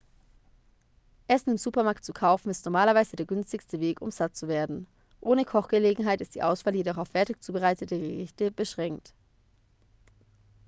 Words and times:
essen 1.27 1.51
im 1.51 1.57
supermarkt 1.59 2.03
zu 2.03 2.11
kaufen 2.11 2.49
ist 2.49 2.65
normalerweise 2.65 3.15
der 3.17 3.27
günstigste 3.27 3.79
weg 3.79 4.01
um 4.01 4.09
satt 4.09 4.35
zu 4.35 4.47
werden 4.47 4.87
ohne 5.19 5.45
kochgelegenheit 5.45 6.21
ist 6.21 6.33
die 6.33 6.41
auswahl 6.41 6.73
jedoch 6.73 6.97
auf 6.97 7.09
fertig 7.09 7.43
zubereitete 7.43 7.99
gerichte 7.99 8.49
beschränkt 8.49 9.13